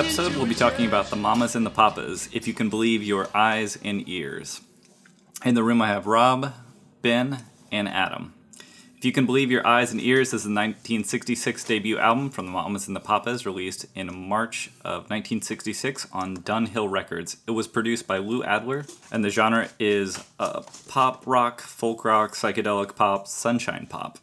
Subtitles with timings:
[0.00, 3.28] Episode, we'll be talking about the Mamas and the Papas, if you can believe your
[3.34, 4.62] eyes and ears.
[5.44, 6.54] In the room, I have Rob,
[7.02, 8.32] Ben, and Adam.
[8.96, 12.52] If you can believe your eyes and ears is the 1966 debut album from the
[12.52, 17.36] Mamas and the Papas, released in March of 1966 on Dunhill Records.
[17.46, 22.34] It was produced by Lou Adler, and the genre is uh, pop rock, folk rock,
[22.34, 24.18] psychedelic pop, sunshine pop.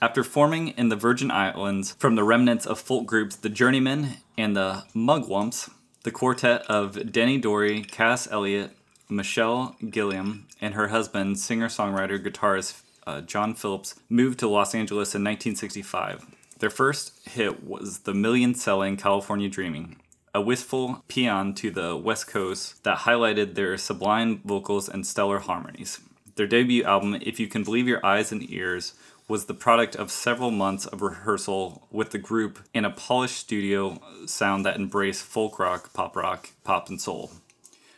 [0.00, 4.56] After forming in the Virgin Islands from the remnants of folk groups The Journeymen and
[4.56, 5.70] the Mugwumps,
[6.02, 8.72] the quartet of Denny Doherty, Cass Elliott,
[9.08, 15.14] Michelle Gilliam, and her husband, singer songwriter guitarist uh, John Phillips, moved to Los Angeles
[15.14, 16.26] in 1965.
[16.58, 19.96] Their first hit was the million selling California Dreaming,
[20.34, 26.00] a wistful paean to the West Coast that highlighted their sublime vocals and stellar harmonies.
[26.36, 28.94] Their debut album, If You Can Believe Your Eyes and Ears,
[29.26, 33.98] was the product of several months of rehearsal with the group in a polished studio
[34.26, 37.30] sound that embraced folk rock, pop rock, pop, and soul.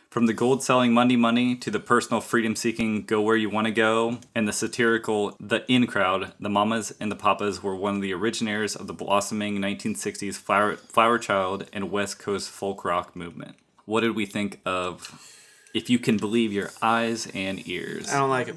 [0.09, 3.65] From the gold selling Monday Money to the personal freedom seeking Go Where You Want
[3.65, 7.97] to Go and the satirical The In Crowd, the Mamas and the Papas were one
[7.97, 13.15] of the originators of the blossoming 1960s flower, flower child and West Coast folk rock
[13.15, 13.57] movement.
[13.85, 15.29] What did we think of
[15.73, 18.09] If You Can Believe Your Eyes and Ears?
[18.11, 18.55] I don't like it.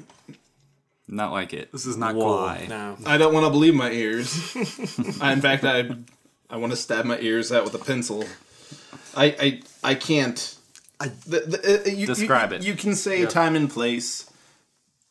[1.11, 1.73] Not like it.
[1.73, 2.37] This is not cool.
[2.37, 2.65] Why?
[2.69, 2.97] No.
[3.05, 4.55] I don't want to believe my ears.
[5.21, 5.89] I, in fact, I
[6.49, 8.23] I want to stab my ears out with a pencil.
[9.15, 10.57] I I I can't.
[11.01, 12.63] I the, the, uh, you, Describe you, it.
[12.63, 14.31] You can say time and place,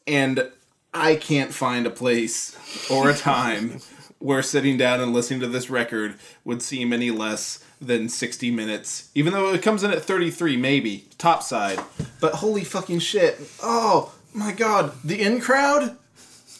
[0.06, 0.50] and
[0.94, 2.56] I can't find a place
[2.90, 3.80] or a time
[4.18, 9.10] where sitting down and listening to this record would seem any less than 60 minutes.
[9.14, 11.80] Even though it comes in at 33, maybe top side.
[12.20, 13.38] But holy fucking shit!
[13.62, 15.96] Oh my god, the in crowd.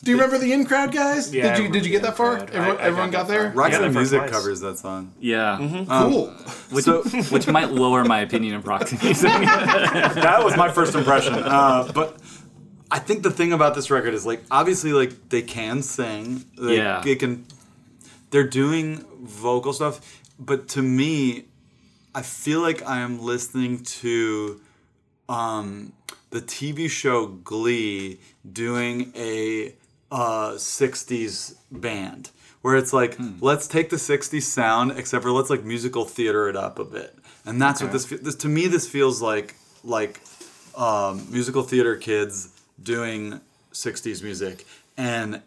[0.02, 1.32] Do you remember the in crowd guys?
[1.34, 2.36] Yeah, did you did you get that far?
[2.38, 2.50] Crowd.
[2.50, 3.52] Everyone, I- I everyone got got there.
[3.52, 3.70] far.
[3.70, 4.30] Yeah, the Music place.
[4.32, 5.12] covers that song.
[5.20, 5.56] Yeah.
[5.88, 6.26] Cool.
[6.70, 6.86] Which,
[7.30, 9.28] which might lower my opinion of Roxy music.
[9.30, 11.34] that was my first impression.
[11.34, 12.16] Uh, but
[12.90, 16.44] I think the thing about this record is like obviously like they can sing.
[16.56, 17.02] Like, Yeah.
[17.04, 17.44] They can.
[18.30, 21.44] They're doing vocal stuff, but to me,
[22.14, 24.60] I feel like I am listening to
[25.30, 25.92] um,
[26.30, 28.18] the TV show Glee
[28.52, 29.74] doing a
[30.10, 32.30] uh, 60s band.
[32.62, 36.56] Where it's like, let's take the 60s sound, except for let's like musical theater it
[36.56, 37.16] up a bit.
[37.46, 40.20] And that's what this, this, to me, this feels like, like
[40.76, 42.50] um, musical theater kids
[42.82, 43.40] doing
[43.72, 44.66] 60s music.
[44.98, 45.40] And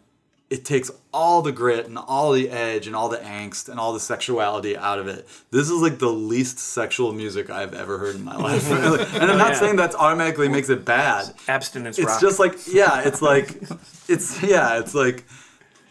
[0.50, 3.92] it takes all the grit and all the edge and all the angst and all
[3.92, 5.26] the sexuality out of it.
[5.50, 8.70] This is like the least sexual music I've ever heard in my life.
[8.70, 9.58] and I'm not Yeah.
[9.58, 11.32] saying that automatically makes it bad.
[11.48, 12.20] Abstinence It's rock.
[12.20, 13.56] just like yeah, it's like
[14.08, 15.24] it's yeah, it's like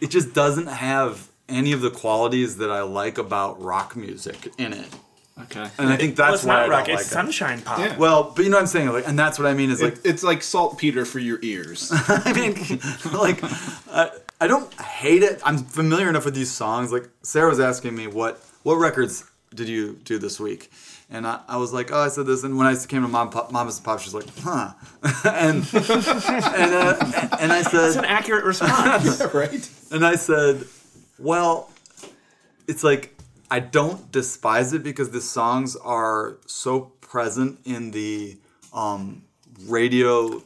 [0.00, 4.72] it just doesn't have any of the qualities that I like about rock music in
[4.72, 4.86] it.
[5.42, 5.68] okay.
[5.78, 6.86] And I think well, that's it's why not I rock.
[6.86, 7.14] don't It's like it.
[7.14, 7.78] sunshine pop.
[7.80, 7.96] Yeah.
[7.98, 9.94] Well, but you know what I'm saying, like, and that's what I mean is like
[9.94, 11.90] It- it's like saltpeter for your ears.
[11.92, 12.54] I mean,
[13.12, 13.40] like,
[13.92, 14.10] I,
[14.40, 15.40] I don't hate it.
[15.44, 16.92] I'm familiar enough with these songs.
[16.92, 20.70] Like, Sarah was asking me what what records did you do this week,
[21.10, 22.42] and I, I was like, oh, I said this.
[22.44, 24.72] And when I came to Mom, Pop, Mama's and Pop, she's like, huh,
[25.24, 26.96] and and uh,
[27.40, 29.22] and I It's said, an accurate response.
[29.34, 29.70] right?
[29.92, 30.64] and I said,
[31.18, 31.70] well,
[32.66, 33.14] it's like
[33.50, 38.36] I don't despise it because the songs are so present in the
[38.72, 39.22] um,
[39.66, 40.42] radio,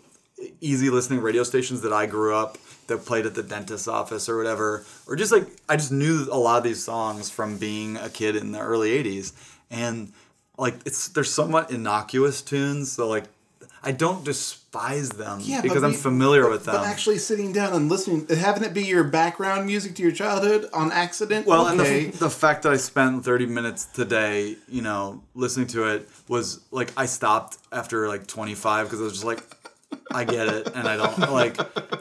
[0.60, 2.58] easy listening radio stations that I grew up
[2.88, 6.38] that played at the dentist's office or whatever, or just like I just knew a
[6.38, 9.32] lot of these songs from being a kid in the early '80s,
[9.70, 10.12] and
[10.58, 13.24] like it's they're somewhat innocuous tunes, so like
[13.82, 16.74] I don't despise them Yeah, because I'm we- familiar with them.
[16.74, 20.68] But actually sitting down and listening, having it be your background music to your childhood
[20.72, 21.46] on accident.
[21.46, 22.06] Well, okay.
[22.06, 26.08] and the, the fact that I spent 30 minutes today, you know, listening to it
[26.26, 29.42] was like I stopped after like 25 because I was just like,
[30.10, 31.56] I get it, and I don't like.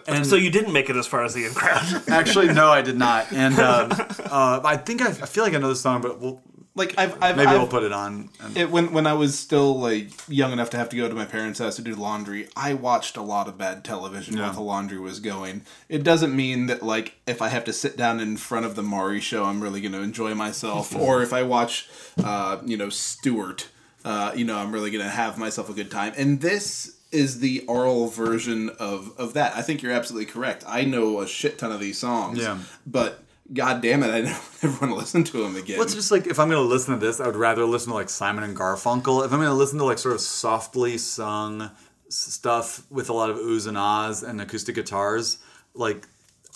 [0.07, 2.03] And So you didn't make it as far as the in crowd.
[2.09, 3.31] actually, no, I did not.
[3.33, 6.41] And um, uh, I think I, I feel like I know the song, but we'll,
[6.75, 8.29] like I've, I've maybe I've, we'll put it on.
[8.39, 11.15] And, it, when when I was still like young enough to have to go to
[11.15, 14.43] my parents' house to do laundry, I watched a lot of bad television Yeah.
[14.43, 15.63] while the laundry was going.
[15.89, 18.83] It doesn't mean that like if I have to sit down in front of the
[18.83, 21.89] Maury show, I'm really going to enjoy myself, or if I watch,
[22.23, 23.69] uh, you know, Stewart,
[24.05, 26.13] uh, you know, I'm really going to have myself a good time.
[26.15, 29.55] And this is the oral version of of that.
[29.55, 30.63] I think you're absolutely correct.
[30.67, 32.59] I know a shit ton of these songs, Yeah.
[32.85, 33.23] but.
[33.53, 34.09] God damn it!
[34.09, 35.77] I never want to listen to them again.
[35.77, 37.95] Well, it's just like if I'm gonna listen to this, I would rather listen to
[37.95, 39.25] like Simon and Garfunkel.
[39.25, 41.71] If I'm gonna listen to like sort of softly sung
[42.09, 45.37] stuff with a lot of oohs and ahs and acoustic guitars,
[45.73, 46.09] like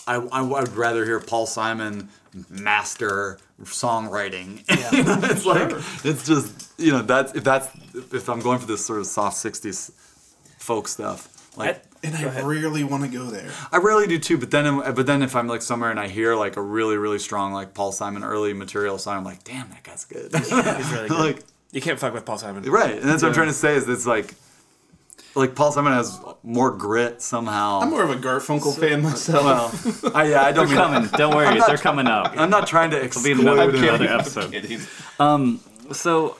[0.06, 2.10] I, I would rather hear Paul Simon
[2.50, 4.62] master songwriting.
[4.92, 5.72] You know, it's like
[6.04, 7.68] it's just you know that's if that's
[8.12, 9.92] if I'm going for this sort of soft '60s
[10.62, 11.82] folk stuff, like.
[12.04, 13.50] and I rarely want to go there.
[13.70, 16.34] I rarely do too, but then but then if I'm like somewhere and I hear
[16.34, 19.82] like a really really strong like Paul Simon early material song, I'm like, damn, that
[19.84, 20.34] guy's good.
[20.34, 21.10] He's really good.
[21.10, 21.42] like
[21.72, 22.62] you can't fuck with Paul Simon.
[22.70, 24.34] right, and that's what I'm trying to say is it's like
[25.34, 27.80] like Paul Simon has more grit somehow.
[27.80, 30.02] I'm more of a Garfunkel fan myself.
[30.02, 31.10] well, I, yeah, I don't They're mean coming.
[31.16, 32.34] Don't worry, not- they're coming up.
[32.36, 33.40] I'm not trying to Be exclude.
[33.40, 34.54] another, another episode.
[35.18, 35.60] Um,
[35.92, 36.36] so,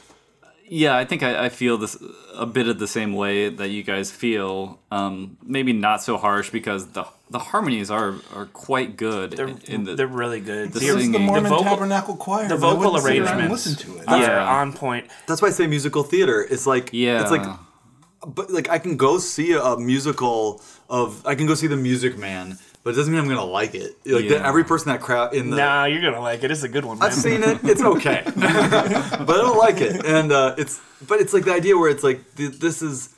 [0.75, 1.97] yeah, I think I, I feel this
[2.35, 4.79] a bit of the same way that you guys feel.
[4.91, 9.33] Um, maybe not so harsh because the the harmonies are are quite good.
[9.33, 10.73] They're, in, in the they're really good.
[10.73, 11.13] the The, singing.
[11.13, 12.49] the Mormon vocal- Tabernacle Choir.
[12.49, 13.67] the vocal wouldn't sit around and arrangements.
[13.67, 14.09] Listen to it.
[14.09, 14.61] are Yeah.
[14.61, 15.05] on point.
[15.27, 16.47] That's why I say musical theater.
[16.51, 17.45] It's like yeah, it's like
[18.27, 22.17] but like I can go see a musical of I can go see the Music
[22.17, 23.96] Man, but it doesn't mean I'm gonna like it.
[24.05, 24.46] Like Yeah.
[24.46, 26.50] every person that crowd in the Nah, you're gonna like it.
[26.50, 27.08] It's a good one, man.
[27.08, 27.58] I've seen it.
[27.62, 30.05] It's okay, but I don't like it.
[30.05, 33.14] And uh, it's but it's like the idea where it's like th- this is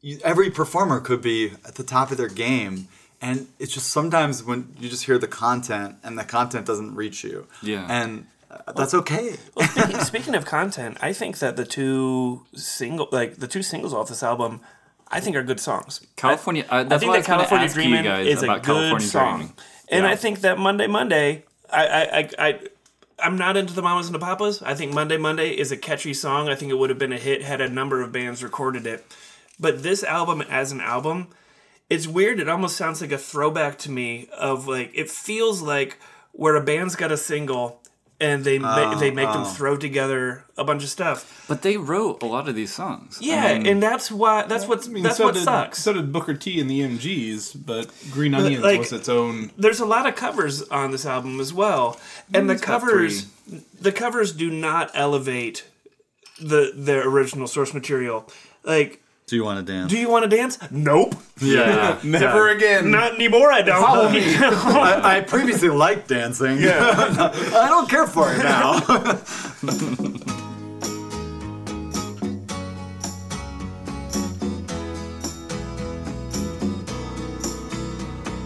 [0.00, 2.88] you, every performer could be at the top of their game,
[3.20, 7.24] and it's just sometimes when you just hear the content and the content doesn't reach
[7.24, 7.46] you.
[7.62, 7.86] Yeah.
[7.88, 9.36] and uh, that's okay.
[9.54, 13.92] Well, speaking, speaking of content, I think that the two single, like the two singles
[13.92, 14.60] off this album,
[15.10, 16.00] I think are good songs.
[16.16, 16.64] California.
[16.70, 19.06] Uh, I that's think I that California ask you Dreamin' is a about good California
[19.06, 19.54] song, Dreaming.
[19.90, 20.10] and Yeah.
[20.10, 22.60] I think that Monday Monday, I I, I I
[23.20, 24.62] I'm not into the Mamas and the Papas.
[24.62, 26.48] I think Monday Monday is a catchy song.
[26.48, 29.04] I think it would have been a hit had a number of bands recorded it.
[29.58, 31.28] But this album as an album,
[31.90, 32.38] it's weird.
[32.38, 35.98] It almost sounds like a throwback to me of like it feels like
[36.32, 37.80] where a band's got a single
[38.20, 39.44] and they ma- oh, they make them oh.
[39.44, 41.44] throw together a bunch of stuff.
[41.48, 43.18] But they wrote a lot of these songs.
[43.22, 45.78] I Yeah, mean, and that's why that's what's I mean, that's so what did, sucks.
[45.82, 49.50] So did Booker T and the MGs, but Green Onions like- was its own.
[49.56, 51.98] there's a lot of covers on this album as well,
[52.34, 53.26] and the covers
[53.80, 55.64] the covers do not elevate
[56.40, 58.28] the their original source material.
[58.64, 59.90] Like, Do you want to dance?
[59.90, 60.58] do you want to dance?
[60.70, 61.98] Nope, yeah.
[62.02, 62.90] Never again.
[62.90, 63.52] not anymore.
[63.52, 63.78] I don't.
[63.82, 64.22] Follow me.
[64.38, 66.56] I, I previously liked dancing.
[66.56, 66.78] Yeah.
[67.54, 68.80] I don't care for it now.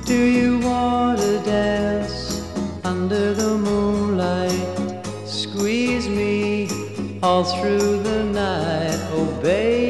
[0.04, 2.42] Do you want to dance
[2.84, 5.06] under the moonlight?
[5.28, 6.68] Squeeze me
[7.22, 9.81] all through the night, oh baby.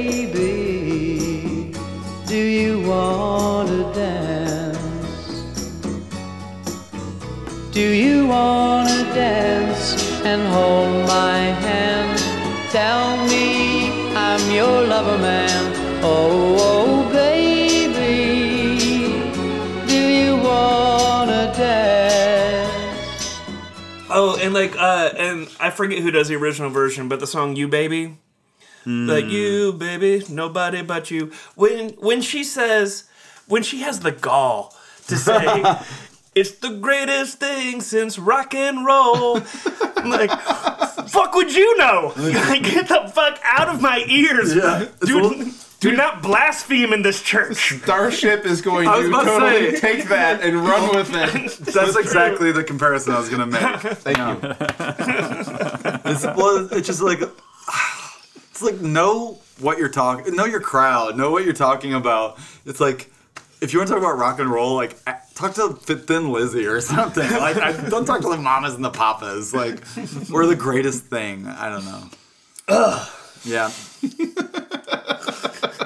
[8.33, 12.19] You want to dance and hold my hand?
[12.71, 15.73] Tell me I'm your lover man.
[16.03, 17.93] Oh, oh baby.
[19.87, 23.41] Do you want to dance?
[24.09, 27.57] Oh, and like, uh, and I forget who does the original version, but the song
[27.57, 28.17] "You Baby,"
[28.87, 31.33] like "You Baby," nobody but you.
[31.55, 33.05] When when she says,
[33.47, 34.75] when she has the gall
[35.09, 35.65] to say.
[36.35, 39.41] It's the greatest thing since rock and roll.
[39.97, 40.31] I'm like,
[41.11, 42.13] fuck would you know?
[42.23, 44.55] Like, get the fuck out of my ears.
[44.55, 47.75] Yeah, it's a Do, do not blaspheme in this church.
[47.83, 51.59] Starship is going to totally say- take that and run with it.
[51.75, 53.81] That's exactly the comparison I was gonna make.
[53.99, 54.55] Thank you.
[56.11, 57.21] It's, well, it's just like
[58.51, 62.39] it's like know what you're talking, know your crowd, know what you're talking about.
[62.65, 63.11] It's like
[63.61, 66.67] if you want to talk about rock and roll, like a- talk to Thin Lizzy
[66.67, 67.29] or something.
[67.31, 69.53] Like I, don't talk to the mamas and the papas.
[69.55, 69.83] Like
[70.31, 71.47] we're the greatest thing.
[71.47, 72.03] I don't know.
[72.69, 73.09] Ugh.
[73.45, 73.71] Yeah.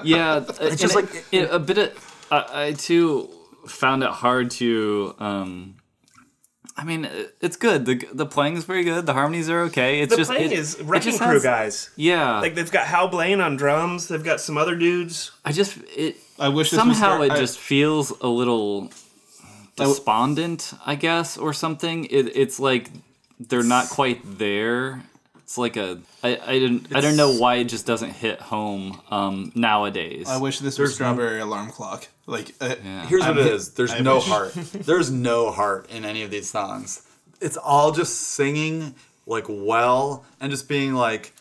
[0.04, 2.26] Yeah, it's just like like- a bit of.
[2.30, 3.28] I I too
[3.66, 5.14] found it hard to.
[5.18, 5.76] um
[6.76, 7.08] I mean,
[7.40, 7.86] it's good.
[7.86, 9.06] the The playing is very good.
[9.06, 10.00] The harmonies are okay.
[10.00, 11.90] It's The just playing it- is it Wrecking just Crew has- guys.
[11.96, 14.06] Yeah, Like they've got Hal Blaine on drums.
[14.08, 15.32] They've got some other dudes.
[15.44, 16.16] I just it.
[16.38, 18.90] I wish this was somehow start- it I- just feels a little
[19.76, 22.04] despondent, I guess, or something.
[22.06, 22.90] It, it's like
[23.38, 25.02] they're not quite there.
[25.38, 29.00] It's like a I, I didn't I don't know why it just doesn't hit home
[29.10, 30.26] um, nowadays.
[30.28, 32.08] I wish this was Strawberry Alarm Clock.
[32.26, 32.74] Like, uh,
[33.06, 33.70] Here's what I'm- it is.
[33.74, 34.52] There's I no wish- heart.
[34.54, 37.02] There's no heart in any of these songs.
[37.40, 38.94] It's all just singing
[39.26, 41.32] like well and just being like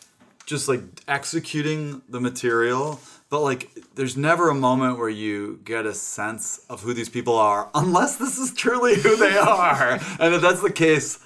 [0.45, 2.99] just like executing the material.
[3.29, 7.35] But like there's never a moment where you get a sense of who these people
[7.35, 9.99] are unless this is truly who they are.
[10.19, 11.19] and if that's the case,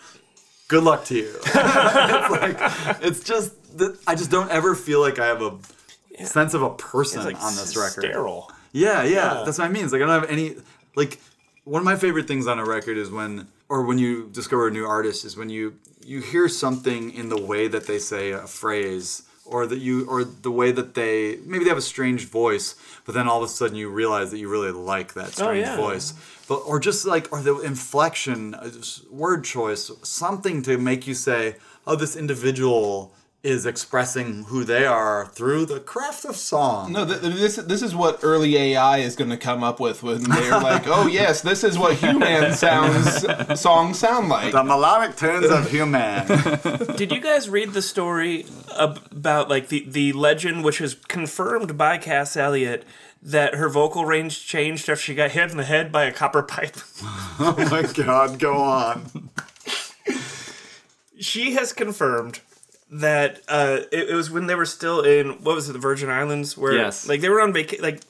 [0.70, 1.36] good luck to you.
[1.46, 2.58] it's like
[3.04, 6.70] it's just that I just don't ever feel like I have a sense of a
[6.72, 8.02] person like on this record.
[8.06, 8.52] sterile.
[8.72, 9.44] Yeah, yeah, Yeah.
[9.46, 9.84] that's what I mean.
[9.84, 10.56] It's like I don't have any
[10.96, 11.20] like
[11.66, 14.72] one of my favorite things on a record is when or when you discover a
[14.72, 15.76] new artist is when you
[16.06, 20.24] you hear something in the way that they say a phrase or that you or
[20.24, 22.76] the way that they maybe they have a strange voice
[23.06, 25.72] but then all of a sudden you realize that you really like that strange oh,
[25.72, 25.76] yeah.
[25.76, 26.14] voice
[26.48, 28.70] but or just like or the inflection uh,
[29.10, 31.56] word choice something to make you say
[31.88, 37.22] oh this individual is expressing who they are through the craft of song No, th-
[37.22, 40.60] th- this this is what early AI is going to come up with when they're
[40.60, 45.72] like, "Oh yes, this is what human sounds songs sound like." The melodic tones of
[45.72, 46.28] human.
[46.98, 48.46] Did you guys read the story
[48.78, 52.84] ab- about like the the legend, which is confirmed by Cass Elliot,
[53.24, 56.44] that her vocal range changed after she got hit in the head by a copper
[56.44, 56.76] pipe?
[57.40, 59.30] oh my god, go on.
[61.18, 62.42] she has confirmed
[62.92, 66.10] that uh, it, it was when they were still in what was it, the Virgin
[66.10, 67.08] Islands, where Yes.
[67.08, 68.02] like they were on vacation, like.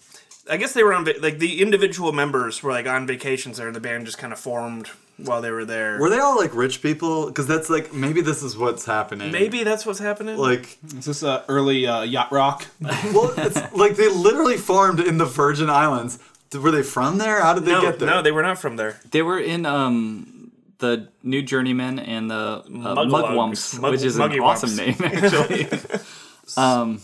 [0.51, 3.67] I guess they were on va- like the individual members were like on vacations there.
[3.67, 5.99] And the band just kind of formed while they were there.
[5.99, 7.27] Were they all like rich people?
[7.27, 9.31] Because that's like maybe this is what's happening.
[9.31, 10.37] Maybe that's what's happening.
[10.37, 12.65] like Is this uh, early uh, yacht rock?
[12.81, 16.17] well, it's like they literally formed in the Virgin Islands.
[16.59, 17.41] Were they from there?
[17.41, 18.09] How did they no, get there?
[18.09, 18.99] no, they were not from there.
[19.11, 20.38] They were in um
[20.79, 23.09] the New Journeymen and the uh, Mugwumps.
[23.11, 24.41] Mugwumps, Mug- which is an Muggywumps.
[24.43, 25.67] awesome name actually.
[26.57, 27.01] um,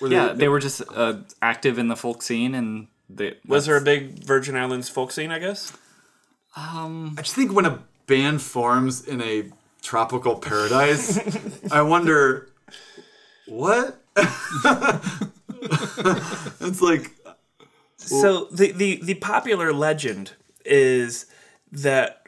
[0.00, 3.76] Were yeah, they were just uh, active in the folk scene, and they Was there
[3.76, 5.30] a big Virgin Islands folk scene?
[5.30, 5.72] I guess.
[6.58, 9.50] I just think when a band forms in a
[9.82, 11.18] tropical paradise,
[11.70, 12.48] I wonder
[13.46, 14.00] what.
[16.60, 17.10] it's like
[17.96, 20.32] So the, the the popular legend
[20.64, 21.26] is
[21.72, 22.25] that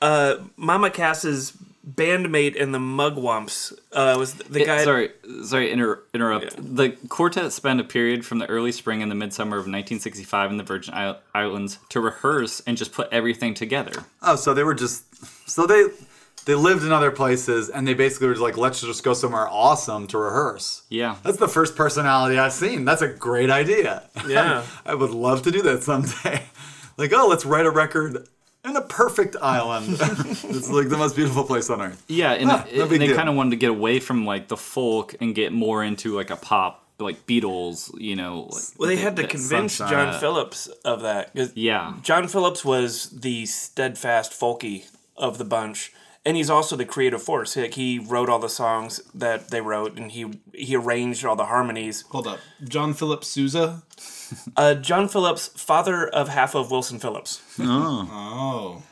[0.00, 1.52] uh, Mama Cass's
[1.88, 4.84] bandmate in the Mugwumps uh, was the It- guy.
[4.84, 5.10] sorry,
[5.44, 6.54] sorry, inter- interrupt.
[6.58, 10.56] The quartet spent a period from the early spring and the midsummer of 1965 in
[10.58, 14.04] the Virgin Isle- Islands to rehearse and just put everything together.
[14.22, 15.04] Oh, so they were just
[15.48, 15.86] so they
[16.46, 20.06] they lived in other places and they basically were like, let's just go somewhere awesome
[20.08, 20.82] to rehearse.
[20.90, 21.16] Yeah.
[21.22, 22.84] That's the first personality I've seen.
[22.84, 24.04] That's a great idea.
[24.26, 24.64] Yeah.
[24.86, 26.44] I would love to do that someday.
[26.96, 28.26] Like, oh, let's write a record
[28.64, 29.86] in a perfect island.
[30.00, 32.02] it's like the most beautiful place on earth.
[32.08, 34.48] Yeah, and, Huh, it- no and they kind of wanted to get away from like
[34.48, 38.48] the folk and get more into like a pop, like Beatles, you know.
[38.52, 40.12] Like, Well, they the- had to convince sunshine.
[40.12, 41.34] John Phillips of that.
[41.34, 41.94] 'cause Yeah.
[42.02, 44.84] John Phillips was the steadfast folky
[45.16, 45.92] of the bunch,
[46.24, 47.56] and he's also the creative force.
[47.56, 51.46] Like he wrote all the songs that they wrote, and he he arranged all the
[51.46, 52.02] harmonies.
[52.10, 53.82] Hold up, John Philip Sousa.
[54.56, 57.42] Uh, John Phillips, father of half of Wilson Phillips.
[57.58, 58.82] Oh,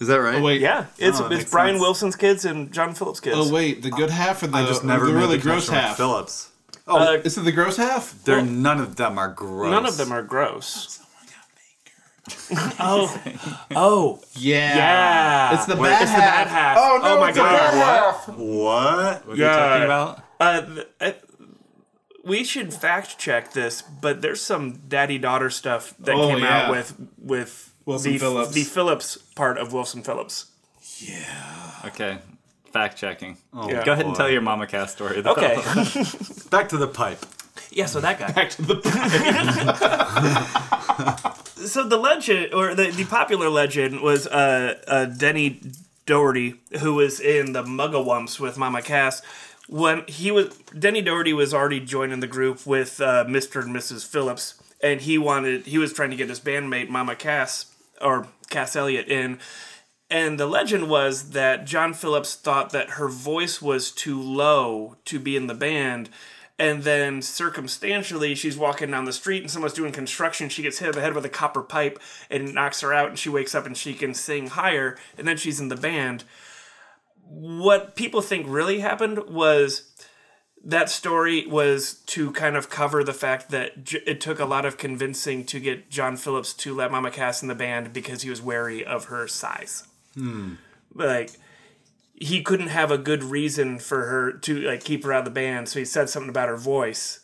[0.00, 0.36] Is that right?
[0.36, 1.80] oh wait, Yeah, it's Oh, it's Brian sense.
[1.80, 3.36] Wilson's kids and John Phillips' kids.
[3.36, 5.96] Oh wait, the good half or the, I just never the really the gross half?
[5.96, 6.50] Phillips.
[6.86, 8.22] Uh, Is it the gross half?
[8.24, 9.70] They're none of them are gross.
[9.70, 11.00] none of them are gross.
[12.80, 13.20] oh,
[13.74, 15.54] oh, Yeah, yeah!
[15.54, 16.46] It's the Wait, bad it's the half.
[16.46, 16.76] bad half.
[16.80, 17.52] Oh, no, my it's the god!
[17.52, 18.28] bad half.
[18.28, 19.26] What?
[19.26, 20.22] What are you talking about?
[20.40, 21.14] Uh, th- I-
[22.24, 26.62] we should fact check this, but there's some daddy daughter stuff that Oh, came yeah.
[26.62, 28.52] out with with Wilson the, Phillips.
[28.52, 30.46] the Phillips part of Wilson Phillips.
[31.00, 31.70] Yeah.
[31.84, 32.18] Okay,
[32.72, 33.36] fact checking.
[33.54, 33.84] Yeah.
[33.84, 35.20] Go ahead and tell your Mama Cass story.
[35.20, 35.32] Though.
[35.32, 35.56] Okay,
[36.50, 37.18] Back to the pipe.
[37.70, 37.86] Yeah.
[37.86, 38.30] So that guy.
[38.32, 38.80] Back to the
[41.66, 45.60] so the legend or the, the popular legend was uh, uh, Denny
[46.06, 49.22] Doherty, who was in the Mugawumps with Mama Cass.
[49.68, 53.62] When he was Denny Doherty was already joining the group with uh, Mr.
[53.62, 54.06] and Mrs.
[54.06, 57.66] Phillips, and he wanted he was trying to get his bandmate Mama Cass
[58.00, 59.38] or Cass Elliot in.
[60.10, 65.18] And the legend was that John Phillips thought that her voice was too low to
[65.18, 66.10] be in the band,
[66.58, 70.48] And then circumstantially, she's walking down the street and someone's doing construction.
[70.48, 71.98] She gets hit in the head with a copper pipe
[72.30, 74.96] and it knocks her out, and she wakes up and she can sing higher.
[75.18, 76.24] And then she's in the band.
[77.26, 79.90] What people think really happened was
[80.64, 84.64] that story was to kind of cover the fact that J- it took a lot
[84.64, 88.30] of convincing to get John Phillips to let Mama Cass in the band because he
[88.30, 89.84] was wary of her size.
[90.14, 90.54] Hmm.
[90.94, 91.32] Like
[92.14, 95.30] he couldn't have a good reason for her to like keep her out of the
[95.30, 97.20] band, so he said something about her voice.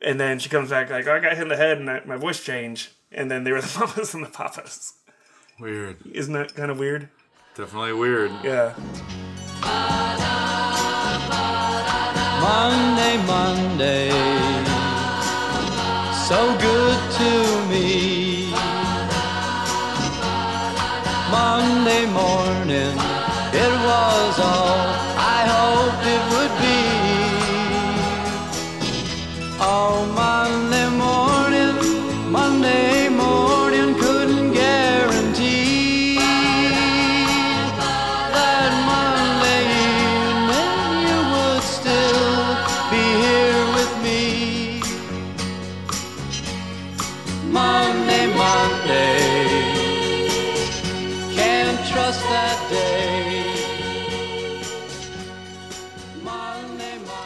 [0.00, 2.02] And then she comes back like, oh, I got hit in the head and I,
[2.04, 2.90] my voice changed.
[3.10, 4.94] And then they were the mamas and the papas.
[5.60, 5.98] Weird.
[6.12, 7.08] Isn't that kind of weird?
[7.54, 8.30] Definitely weird.
[8.42, 8.74] Yeah.
[12.40, 14.10] Monday, Monday,
[16.26, 16.81] so good
[24.32, 24.71] was all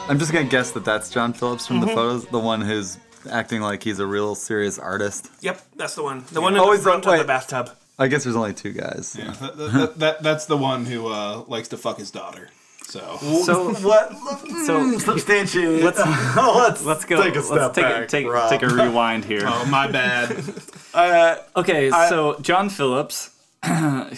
[0.08, 1.86] I'm just gonna guess that that's John Phillips from Mm-hmm.
[1.88, 2.98] the photos, the one who's
[3.30, 5.28] acting like he's a real serious artist.
[5.40, 6.24] Yep, that's the one.
[6.32, 7.26] The one in the is front of the wait.
[7.26, 7.70] bathtub.
[7.98, 9.16] I guess there's only two guys.
[9.18, 12.50] Yeah, that, that, that, that's the one who uh, likes to fuck his daughter.
[12.86, 14.12] So So What?
[14.66, 15.82] so Substantiate.
[15.82, 15.98] Let's-
[16.36, 17.20] let's let's go.
[17.22, 18.02] Take a step let's take back.
[18.04, 18.50] a, take, Rob.
[18.50, 19.42] take a rewind here.
[19.46, 20.36] oh my bad.
[20.94, 23.30] Uh, Okay, I- so John Phillips,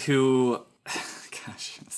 [0.05, 1.18] who, gosh, this is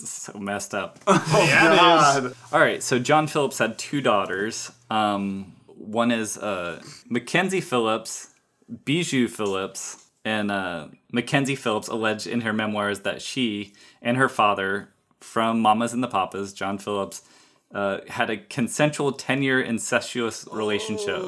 [0.10, 1.00] so messed up.
[1.08, 2.36] Yeah, God.
[2.52, 4.72] All right, so John Phillips had two daughters.
[4.90, 8.30] Um, one is uh, Mackenzie Phillips,
[8.86, 14.90] Bijou Phillips, and uh, Mackenzie Phillips alleged in her memoirs that she and her father,
[15.20, 17.24] from Mamas and the Papas, John Phillips,
[17.74, 21.22] uh, had a consensual 10 year incestuous relationship.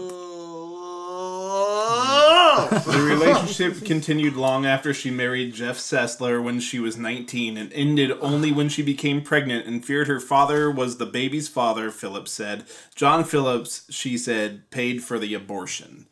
[2.55, 8.11] The relationship continued long after she married Jeff Sessler when she was 19 and ended
[8.21, 12.65] only when she became pregnant and feared her father was the baby's father, Phillips said.
[12.95, 16.07] John Phillips, she said, paid for the abortion.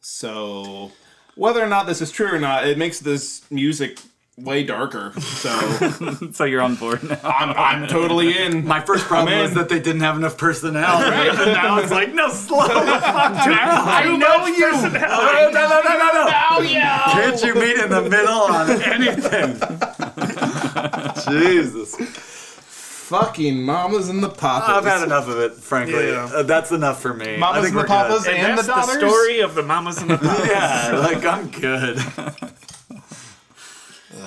[0.00, 0.92] So,
[1.34, 4.00] whether or not this is true or not, it makes this music
[4.36, 5.12] way darker.
[5.20, 5.50] So,
[6.32, 7.18] So you're on board now.
[7.22, 7.50] I'm,
[7.82, 8.66] I'm totally in.
[8.66, 11.16] My first problem I'm was that they didn't have enough personality.
[11.40, 13.48] and now it's like, no, slow the fuck down.
[13.48, 14.70] I know you.
[14.72, 16.60] No, no, no, no, no, no.
[16.68, 17.02] Yeah.
[17.12, 19.60] Can't you meet in the middle on anything?
[21.28, 21.94] Jesus.
[23.04, 24.68] Fucking mamas and the papas.
[24.70, 26.08] I've had enough of it, frankly.
[26.08, 26.24] Yeah.
[26.34, 27.34] Uh, that's enough for me.
[27.34, 28.34] I Mamas think and the we're papas good.
[28.34, 29.10] and, And the that's the, daughters.
[29.12, 30.48] story of the mamas and the papas.
[30.48, 31.98] Yeah, like I'm good.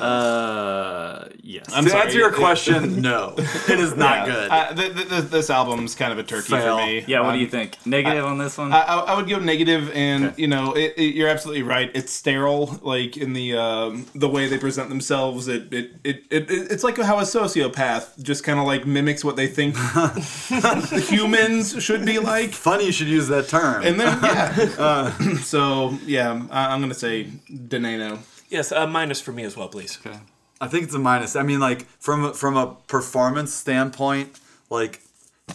[0.01, 1.65] Uh, yes.
[1.73, 2.03] I'm to sorry.
[2.03, 4.49] answer your question, no, it is not good.
[4.51, 6.77] Uh, th- th- th- this album's kind of a turkey Fail.
[6.77, 7.03] for me.
[7.07, 7.77] yeah, what do Um, you think?
[7.86, 8.71] Negative on this one?
[8.73, 11.89] I, I I would go negative, and you know, it, it, you're absolutely right.
[11.93, 15.47] It's sterile, like in the um, the way they present themselves.
[15.47, 19.36] It it, it, it it's like how a sociopath just kind of like mimics what
[19.36, 19.75] they think
[21.10, 23.83] humans should be like, Funny you should use that term.
[23.83, 24.69] and then yeah.
[24.77, 25.12] Uh,
[25.43, 28.19] so yeah, I, I'm gonna say Denano.
[28.49, 29.97] Yes, a minus for me as well, please.
[30.05, 30.19] okay.
[30.60, 31.36] I think it's a minus.
[31.36, 35.01] I mean, like from a- from a performance standpoint, like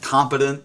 [0.00, 0.62] competent,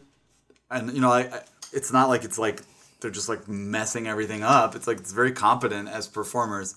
[0.70, 1.42] and you know, I, I
[1.74, 2.62] it's not like it's like
[3.00, 4.76] they're just like messing everything up.
[4.76, 6.76] It's like it's very competent as performers.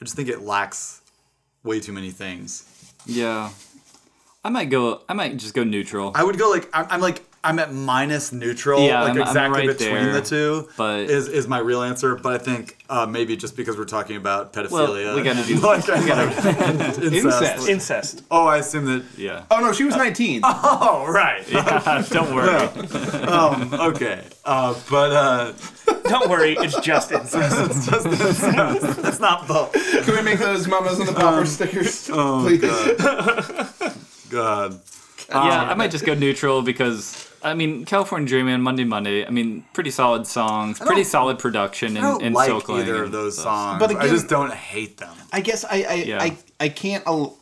[0.00, 1.00] I just think it lacks
[1.64, 2.64] way too many things.
[3.06, 3.50] Yeah.
[4.44, 5.02] I might go.
[5.08, 6.12] I might just go neutral.
[6.14, 9.26] I would go like I'm, I'm like I'm at minus neutral, Yeah, like I'm- I'm
[9.28, 10.68] exactly right between there, the two.
[10.76, 12.14] but- is is my real answer.
[12.14, 15.86] But I think uh, maybe just because we're talking about pedophilia, we gotta do- like,
[15.88, 16.26] we gotta
[17.02, 17.02] incest.
[17.02, 17.68] Incest.
[17.68, 18.22] Incest.
[18.30, 19.02] Oh, I assume that.
[19.16, 19.44] yeah.
[19.50, 20.42] Oh no, she was 19.
[20.84, 21.42] Oh, right.
[21.50, 22.04] yeah.
[22.10, 22.48] Don't worry.
[23.26, 24.22] um, okay.
[24.44, 25.52] Uh, but uh,
[26.04, 27.56] Don't worry, it's just incest.
[27.58, 29.72] it's just it's, it's not both.
[30.04, 32.60] Can we make those mamas and the papas stickers, Oh please?
[32.60, 33.94] God.
[34.30, 34.80] God.
[35.30, 39.26] yeah, I might just go neutral because I mean, California Dreamin', Monday Monday.
[39.26, 43.02] I mean, pretty solid songs, pretty solid production, I and, don't and like Silkling either
[43.02, 43.44] of those stuff.
[43.44, 43.78] songs.
[43.80, 45.14] But I again- just don't hate them.
[45.32, 46.22] I guess I I, Yeah.
[46.22, 47.04] I I can't.
[47.06, 47.36] al-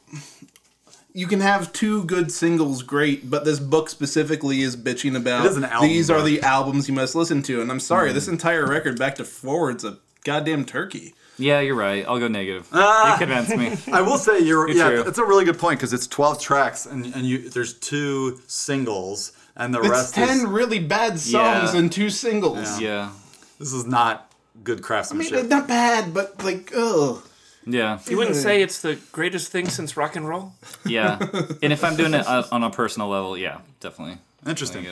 [1.12, 5.50] You can have two good singles, great, but this book specifically is bitching about It
[5.50, 6.26] is an album these are book.
[6.26, 9.84] the albums you must listen to, and I'm sorry, this entire record back to forward's
[9.84, 11.14] a goddamn turkey.
[11.36, 12.04] Yeah, you're right.
[12.06, 12.68] I'll go negative.
[12.72, 13.12] Ah.
[13.18, 13.92] you convinced me.
[13.92, 15.08] I will say you're, You're yeah, true.
[15.08, 19.32] it's a really good point because it's 12 tracks and, and you there's two singles
[19.60, 21.78] and the It's rest ten is really bad songs Yeah.
[21.78, 22.80] and two singles.
[22.80, 23.10] Yeah.
[23.58, 24.32] this is not
[24.64, 25.46] good I mean, craftsmanship.
[25.48, 27.22] not bad, but like, ugh.
[27.66, 27.98] Yeah.
[28.08, 30.52] You wouldn't say it's the greatest thing since rock and roll?
[30.86, 31.18] Yeah.
[31.62, 34.18] and if I'm doing it uh, on a personal level, yeah, definitely.
[34.46, 34.86] Interesting.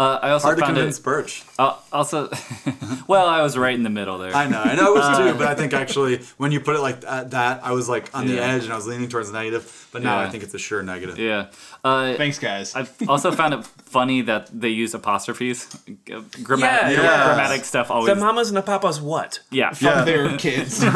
[0.00, 0.24] Definitely good.
[0.24, 1.02] Uh, I also Hard to convince it.
[1.04, 1.42] Birch.
[1.58, 2.28] Uh, also,
[3.06, 4.34] well, I was right in the middle there.
[4.34, 6.76] I know, I know it was Uh, too, but I think actually when you put
[6.76, 9.30] it like that, that I was like on the edge and I was leaning towards
[9.32, 10.26] negative, but now Yeah.
[10.26, 11.18] I think it's a sure negative.
[11.18, 11.46] Yeah.
[11.84, 12.74] Uh, Thanks, guys.
[12.74, 15.66] I've also found it funny that they use apostrophes.
[16.06, 17.24] Gramma- Yeah, yeah.
[17.26, 18.08] Grammatic stuff always.
[18.14, 19.40] The mamas and the papas what?
[19.50, 19.74] yeah.
[19.80, 20.04] Yeah.
[20.04, 20.82] They're kids.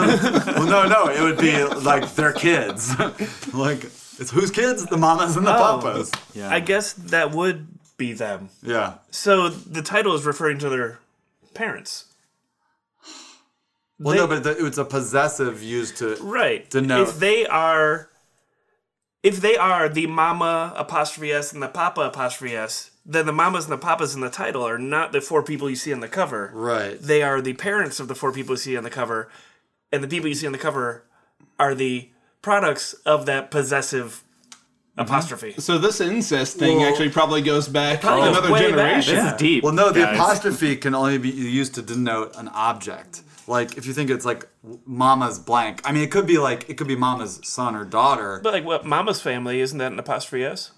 [0.54, 2.96] Well, no, no, it would be like their kids.
[3.52, 3.84] like
[4.18, 4.86] it's whose kids?
[4.86, 5.78] The mamas and the Oh.
[5.80, 6.10] papas.
[6.32, 6.48] Yeah.
[6.48, 8.48] I guess that would be them.
[8.62, 8.94] Yeah.
[9.10, 10.98] So the title is referring to their
[11.54, 12.06] parents.
[13.98, 16.16] Well, They- no, but the, it's a possessive used to.
[16.20, 16.68] Right.
[16.68, 17.08] Denote.
[17.08, 18.08] If they are
[19.22, 23.64] if they are the mama apostrophe s and the papa apostrophe s, then the mamas
[23.64, 26.08] and the papas in the title are not the four people you see on the
[26.08, 26.50] cover.
[26.52, 27.00] Right.
[27.00, 29.30] They are the parents of the four people you see on the cover,
[29.90, 31.04] and the people you see on the cover
[31.58, 32.10] are the
[32.42, 34.22] products of that possessive
[34.96, 35.54] apostrophe.
[35.58, 38.70] so this incest thing Well, actually probably goes back probably goes another way back.
[38.70, 39.14] generation.
[39.16, 39.64] This is deep.
[39.64, 40.16] Well, no, the guys.
[40.16, 43.22] apostrophe can only be used to denote an object.
[43.46, 44.48] Like if you think it's like
[44.86, 45.80] mama's blank.
[45.84, 48.40] I mean, it could be like it could be mama's son or daughter.
[48.42, 50.70] But like what mama's family, isn't that an apostrophe s?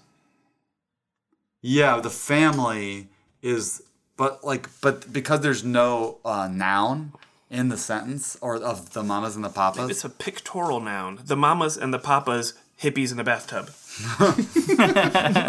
[1.61, 3.07] Yeah, the family
[3.41, 3.81] is,
[4.15, 7.13] but like, but because there's no uh, noun
[7.49, 9.89] in the sentence or of the mamas and the papas.
[9.89, 11.19] It's a pictorial noun.
[11.25, 13.69] The mamas and the papas, hippies in the bathtub.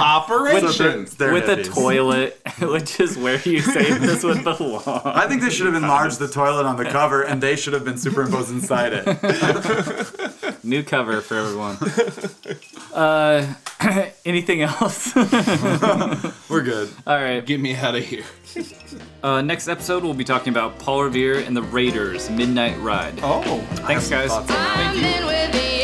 [0.00, 1.02] Operation.
[1.02, 4.82] It's their with a toilet, which is where you say this would belong.
[5.04, 7.84] I think they should have enlarged the toilet on the cover, and they should have
[7.84, 10.64] been superimposed inside it.
[10.64, 11.76] New cover for everyone.
[12.94, 13.54] Uh,
[14.24, 15.14] anything else?
[15.14, 16.88] We're good.
[17.06, 17.44] All right.
[17.44, 18.24] Get me out of here.
[19.22, 23.20] Uh, next episode, we'll be talking about Paul Revere and the Raiders Midnight Ride.
[23.22, 23.42] Oh.
[23.86, 24.30] Thanks, guys.
[24.30, 25.77] Thoughts on